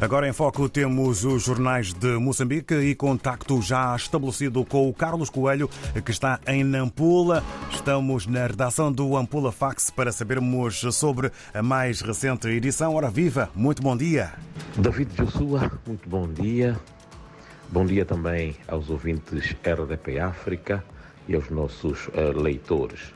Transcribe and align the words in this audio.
Agora 0.00 0.28
em 0.28 0.32
foco 0.32 0.68
temos 0.68 1.24
os 1.24 1.42
jornais 1.42 1.92
de 1.92 2.18
Moçambique 2.18 2.72
e 2.72 2.94
contacto 2.94 3.60
já 3.60 3.96
estabelecido 3.96 4.64
com 4.64 4.88
o 4.88 4.94
Carlos 4.94 5.28
Coelho, 5.28 5.68
que 6.04 6.12
está 6.12 6.38
em 6.46 6.62
Nampula. 6.62 7.42
Estamos 7.72 8.24
na 8.24 8.46
redação 8.46 8.92
do 8.92 9.16
Ampula 9.16 9.50
Fax 9.50 9.90
para 9.90 10.12
sabermos 10.12 10.82
sobre 10.94 11.32
a 11.52 11.64
mais 11.64 12.00
recente 12.00 12.46
edição. 12.46 12.94
Ora 12.94 13.10
viva, 13.10 13.50
muito 13.56 13.82
bom 13.82 13.96
dia. 13.96 14.34
David 14.76 15.12
Joshua, 15.16 15.68
muito 15.84 16.08
bom 16.08 16.28
dia. 16.28 16.78
Bom 17.68 17.84
dia 17.84 18.04
também 18.04 18.54
aos 18.68 18.90
ouvintes 18.90 19.56
RDP 19.64 20.20
África 20.20 20.84
e 21.26 21.34
aos 21.34 21.50
nossos 21.50 22.06
uh, 22.08 22.40
leitores. 22.40 23.12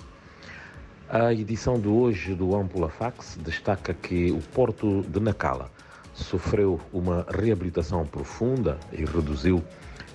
A 1.09 1.33
edição 1.33 1.79
de 1.79 1.87
hoje 1.87 2.35
do 2.35 2.57
Ampula 2.57 2.89
Fax 2.89 3.39
destaca 3.41 3.95
que 3.95 4.33
o 4.33 4.41
porto 4.53 5.03
de 5.03 5.21
Nacala 5.21 5.71
sofreu 6.13 6.81
uma 6.93 7.27
reabilitação 7.29 8.07
profunda 8.07 8.79
e 8.93 9.05
reduziu 9.05 9.63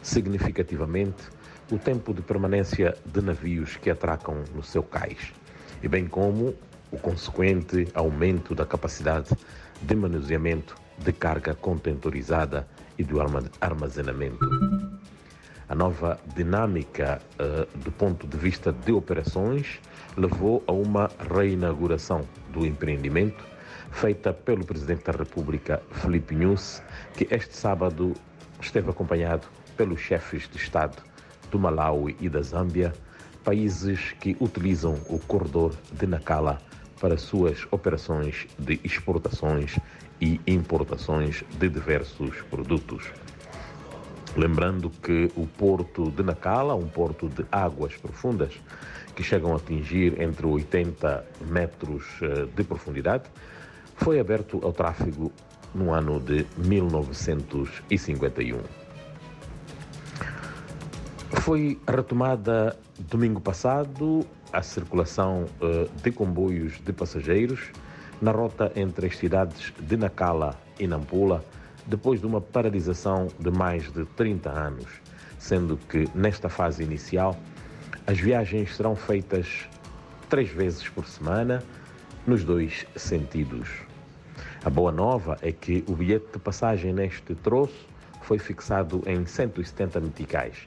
significativamente 0.02 1.24
o 1.72 1.78
tempo 1.78 2.14
de 2.14 2.22
permanência 2.22 2.96
de 3.06 3.22
navios 3.22 3.76
que 3.78 3.90
atracam 3.90 4.44
no 4.56 4.64
seu 4.64 4.84
cais, 4.84 5.34
e 5.84 5.88
bem 5.88 6.08
como 6.08 6.56
o 6.92 6.98
consequente 6.98 7.88
aumento 7.94 8.56
da 8.56 8.66
capacidade 8.66 9.30
de 9.82 9.96
manuseamento 9.96 10.76
de 10.98 11.12
carga 11.12 11.54
contentorizada 11.54 12.68
e 12.98 13.04
do 13.04 13.18
armazenamento. 13.62 14.40
A 15.70 15.76
nova 15.76 16.18
dinâmica 16.34 17.22
uh, 17.34 17.78
do 17.80 17.92
ponto 17.92 18.26
de 18.26 18.38
vista 18.38 18.72
de 18.72 18.94
operações 18.94 19.80
levou 20.16 20.64
a 20.66 20.72
uma 20.72 21.12
reinauguração 21.30 22.22
do 22.54 22.66
empreendimento 22.66 23.44
feita 23.92 24.34
pelo 24.34 24.66
Presidente 24.66 25.04
da 25.06 25.12
República, 25.12 25.82
Felipe 25.92 26.36
Nunes, 26.36 26.84
que 27.16 27.28
este 27.32 27.56
sábado 27.56 28.14
esteve 28.62 28.90
acompanhado 28.90 29.48
pelos 29.76 30.00
chefes 30.00 30.50
de 30.50 30.58
Estado 30.58 31.02
do 31.52 31.60
Malawi 31.60 32.16
e 32.20 32.30
da 32.30 32.42
Zâmbia, 32.42 32.94
países 33.44 34.14
que 34.20 34.36
utilizam 34.40 34.96
o 35.10 35.20
corredor 35.20 35.74
de 35.94 36.06
Nacala 36.06 36.60
para 37.00 37.18
suas 37.18 37.68
operações 37.72 38.48
de 38.58 38.80
exportações 38.84 39.78
e 40.20 40.42
importações 40.48 41.44
de 41.60 41.70
diversos 41.70 42.42
produtos. 42.50 43.12
Lembrando 44.36 44.90
que 44.90 45.32
o 45.36 45.48
porto 45.48 46.12
de 46.12 46.24
Nacala, 46.24 46.76
um 46.76 46.88
porto 46.88 47.30
de 47.30 47.46
águas 47.52 47.96
profundas, 47.96 48.54
que 49.16 49.24
chegam 49.24 49.54
a 49.54 49.56
atingir 49.56 50.22
entre 50.22 50.46
80 50.46 51.26
metros 51.50 52.04
eh, 52.22 52.46
de 52.56 52.64
profundidade, 52.64 53.24
foi 53.98 54.20
aberto 54.20 54.60
ao 54.64 54.72
tráfego 54.72 55.32
no 55.74 55.94
ano 55.94 56.20
de 56.20 56.46
1951. 56.58 58.60
Foi 61.42 61.80
retomada 61.88 62.78
domingo 63.00 63.42
passado 63.42 64.26
a 64.54 64.62
circulação 64.62 65.46
uh, 65.62 65.90
de 66.02 66.12
comboios 66.12 66.80
de 66.80 66.94
passageiros 66.94 67.72
na 68.22 68.32
rota 68.32 68.72
entre 68.76 69.08
as 69.08 69.18
cidades 69.18 69.74
de 69.80 69.98
Nacala 69.98 70.56
e 70.80 70.88
Nampula, 70.88 71.44
depois 71.86 72.20
de 72.20 72.26
uma 72.26 72.42
paralisação 72.42 73.28
de 73.40 73.52
mais 73.52 73.92
de 73.92 74.06
30 74.06 74.50
anos, 74.50 74.88
sendo 75.38 75.78
que 75.78 76.08
nesta 76.16 76.50
fase 76.50 76.84
inicial 76.84 77.38
as 78.06 78.20
viagens 78.20 78.76
serão 78.76 78.96
feitas 78.96 79.68
três 80.30 80.50
vezes 80.50 80.88
por 80.90 81.06
semana, 81.06 81.64
nos 82.26 82.44
dois 82.44 82.86
sentidos. 82.96 83.87
A 84.64 84.70
boa 84.70 84.92
nova 84.92 85.38
é 85.42 85.52
que 85.52 85.84
o 85.88 85.94
bilhete 85.94 86.34
de 86.34 86.40
passagem 86.40 86.92
neste 86.92 87.36
troço 87.36 87.88
foi 88.22 88.40
fixado 88.40 89.04
em 89.06 89.26
170 89.26 90.00
meticais, 90.00 90.58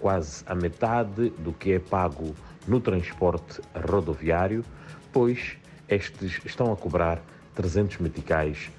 quase 0.00 0.44
a 0.46 0.54
metade 0.54 1.30
do 1.30 1.52
que 1.52 1.72
é 1.72 1.78
pago 1.78 2.34
no 2.66 2.80
transporte 2.80 3.60
rodoviário, 3.88 4.64
pois 5.12 5.58
estes 5.88 6.40
estão 6.44 6.72
a 6.72 6.76
cobrar 6.76 7.20
300 7.54 7.98
meticais 7.98 8.70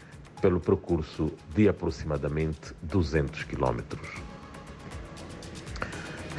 pelo 0.41 0.59
percurso 0.59 1.31
de 1.53 1.67
aproximadamente 1.67 2.73
200 2.81 3.43
quilómetros. 3.43 4.07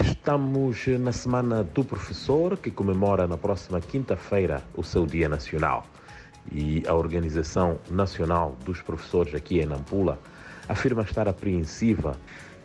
Estamos 0.00 0.86
na 0.86 1.12
Semana 1.12 1.62
do 1.62 1.84
Professor, 1.84 2.56
que 2.56 2.70
comemora 2.70 3.28
na 3.28 3.36
próxima 3.36 3.80
quinta-feira 3.80 4.64
o 4.74 4.82
seu 4.82 5.04
Dia 5.06 5.28
Nacional 5.28 5.86
e 6.50 6.82
a 6.86 6.94
Organização 6.94 7.78
Nacional 7.90 8.56
dos 8.64 8.80
Professores 8.80 9.34
aqui 9.34 9.60
em 9.60 9.66
Nampula 9.66 10.18
afirma 10.68 11.02
estar 11.02 11.28
apreensiva 11.28 12.16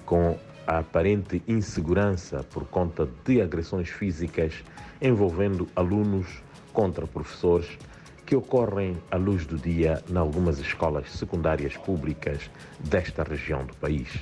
com 0.06 0.38
a 0.66 0.80
aparente 0.80 1.42
insegurança 1.48 2.44
por 2.44 2.66
conta 2.66 3.08
de 3.26 3.42
agressões 3.42 3.90
físicas 3.90 4.54
envolvendo 5.02 5.68
alunos 5.76 6.42
contra 6.74 7.08
professores 7.08 7.78
que 8.26 8.36
ocorrem 8.36 8.98
à 9.10 9.16
luz 9.16 9.46
do 9.46 9.58
dia 9.58 10.04
em 10.10 10.18
algumas 10.18 10.60
escolas 10.60 11.10
secundárias 11.12 11.78
públicas 11.78 12.52
desta 12.80 13.24
região 13.24 13.66
do 13.66 13.74
país. 13.78 14.22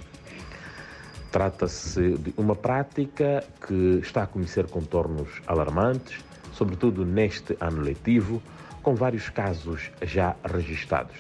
Trata-se 1.32 2.12
de 2.12 2.34
uma 2.38 2.56
prática 2.56 3.44
que 3.68 4.00
está 4.02 4.24
a 4.24 4.28
conhecer 4.28 4.68
contornos 4.68 5.42
alarmantes, 5.48 6.24
sobretudo 6.54 7.04
neste 7.04 7.58
ano 7.60 7.82
letivo, 7.82 8.42
com 8.86 8.94
vários 8.94 9.30
casos 9.30 9.90
já 10.04 10.36
registados, 10.44 11.18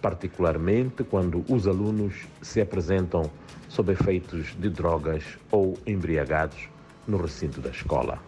particularmente 0.00 1.04
quando 1.04 1.44
os 1.48 1.68
alunos 1.68 2.12
se 2.42 2.60
apresentam 2.60 3.30
sob 3.68 3.92
efeitos 3.92 4.56
de 4.58 4.68
drogas 4.68 5.22
ou 5.52 5.78
embriagados 5.86 6.68
no 7.06 7.18
recinto 7.18 7.60
da 7.60 7.70
escola. 7.70 8.18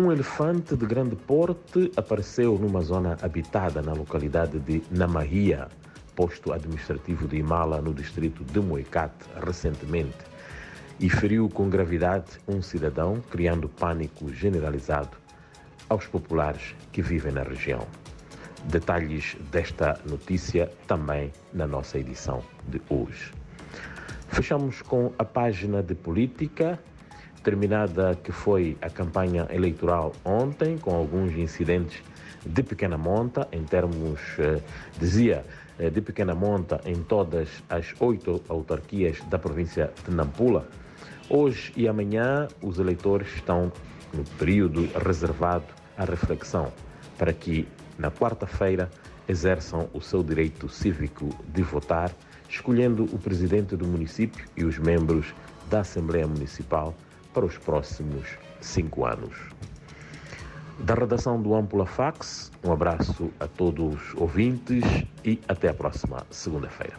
Um 0.00 0.10
elefante 0.10 0.74
de 0.74 0.86
grande 0.86 1.14
porte 1.14 1.92
apareceu 1.94 2.58
numa 2.58 2.80
zona 2.80 3.18
habitada 3.20 3.82
na 3.82 3.92
localidade 3.92 4.58
de 4.60 4.82
Namahia, 4.90 5.68
posto 6.14 6.54
administrativo 6.54 7.28
de 7.28 7.36
Imala, 7.36 7.82
no 7.82 7.92
distrito 7.92 8.42
de 8.44 8.60
Moicate, 8.60 9.26
recentemente 9.44 10.35
e 10.98 11.10
feriu 11.10 11.48
com 11.48 11.68
gravidade 11.68 12.38
um 12.48 12.62
cidadão, 12.62 13.22
criando 13.30 13.68
pânico 13.68 14.32
generalizado 14.32 15.16
aos 15.88 16.06
populares 16.06 16.74
que 16.90 17.02
vivem 17.02 17.32
na 17.32 17.42
região. 17.42 17.86
Detalhes 18.64 19.36
desta 19.50 20.00
notícia 20.08 20.70
também 20.86 21.30
na 21.52 21.66
nossa 21.66 21.98
edição 21.98 22.42
de 22.66 22.80
hoje. 22.88 23.32
Fechamos 24.28 24.82
com 24.82 25.12
a 25.18 25.24
página 25.24 25.82
de 25.82 25.94
política, 25.94 26.78
terminada 27.44 28.18
que 28.24 28.32
foi 28.32 28.76
a 28.82 28.90
campanha 28.90 29.46
eleitoral 29.50 30.12
ontem, 30.24 30.76
com 30.78 30.94
alguns 30.94 31.32
incidentes 31.34 32.02
de 32.44 32.62
pequena 32.62 32.98
monta, 32.98 33.46
em 33.52 33.62
termos, 33.62 34.20
eh, 34.38 34.60
dizia, 34.98 35.44
eh, 35.78 35.90
de 35.90 36.00
pequena 36.00 36.34
monta 36.34 36.80
em 36.84 37.02
todas 37.02 37.48
as 37.68 37.94
oito 38.00 38.42
autarquias 38.48 39.20
da 39.28 39.38
província 39.38 39.92
de 40.04 40.14
Nampula 40.14 40.66
Hoje 41.28 41.72
e 41.76 41.88
amanhã, 41.88 42.48
os 42.62 42.78
eleitores 42.78 43.28
estão 43.34 43.72
no 44.12 44.24
período 44.38 44.88
reservado 45.04 45.66
à 45.96 46.04
reflexão, 46.04 46.72
para 47.18 47.32
que, 47.32 47.66
na 47.98 48.10
quarta-feira, 48.10 48.90
exerçam 49.28 49.88
o 49.92 50.00
seu 50.00 50.22
direito 50.22 50.68
cívico 50.68 51.28
de 51.52 51.62
votar, 51.62 52.12
escolhendo 52.48 53.04
o 53.04 53.18
presidente 53.18 53.76
do 53.76 53.86
município 53.86 54.46
e 54.56 54.64
os 54.64 54.78
membros 54.78 55.34
da 55.68 55.80
Assembleia 55.80 56.26
Municipal 56.26 56.94
para 57.34 57.44
os 57.44 57.58
próximos 57.58 58.26
cinco 58.60 59.04
anos. 59.04 59.34
Da 60.78 60.94
redação 60.94 61.40
do 61.40 61.54
Ampula 61.54 61.86
Fax, 61.86 62.52
um 62.62 62.70
abraço 62.70 63.30
a 63.40 63.46
todos 63.46 63.94
os 63.94 64.14
ouvintes 64.14 64.84
e 65.24 65.40
até 65.48 65.68
a 65.70 65.74
próxima 65.74 66.24
segunda-feira. 66.30 66.94